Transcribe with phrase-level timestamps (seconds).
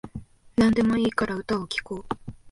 [0.57, 2.31] なんでもいいから歌を聴こう